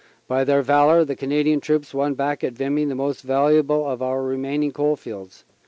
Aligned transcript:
By 0.27 0.43
their 0.43 0.63
valor 0.63 1.05
the 1.05 1.15
Canadian 1.15 1.59
troops 1.59 1.93
won 1.93 2.15
back 2.15 2.43
at 2.43 2.53
Vimy 2.53 2.85
the 2.85 2.95
most 2.95 3.21
valuable 3.21 3.87
of 3.87 4.01
our 4.01 4.23
remaining 4.23 4.71
coal 4.71 4.95
fields. 4.95 5.45